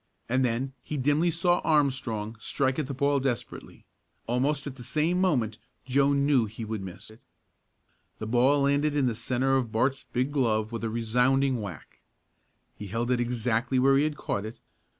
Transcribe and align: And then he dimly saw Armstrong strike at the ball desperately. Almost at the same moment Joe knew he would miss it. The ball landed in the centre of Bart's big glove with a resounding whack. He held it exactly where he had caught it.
And 0.27 0.43
then 0.43 0.73
he 0.81 0.97
dimly 0.97 1.29
saw 1.29 1.59
Armstrong 1.59 2.35
strike 2.39 2.79
at 2.79 2.87
the 2.87 2.93
ball 2.95 3.19
desperately. 3.19 3.85
Almost 4.25 4.65
at 4.65 4.75
the 4.75 4.81
same 4.81 5.21
moment 5.21 5.59
Joe 5.85 6.13
knew 6.13 6.47
he 6.47 6.65
would 6.65 6.81
miss 6.81 7.11
it. 7.11 7.21
The 8.17 8.25
ball 8.25 8.61
landed 8.61 8.95
in 8.95 9.05
the 9.05 9.13
centre 9.13 9.55
of 9.55 9.71
Bart's 9.71 10.05
big 10.11 10.31
glove 10.31 10.71
with 10.71 10.83
a 10.83 10.89
resounding 10.89 11.61
whack. 11.61 12.01
He 12.75 12.87
held 12.87 13.11
it 13.11 13.19
exactly 13.19 13.77
where 13.77 13.95
he 13.95 14.03
had 14.03 14.17
caught 14.17 14.43
it. 14.43 14.59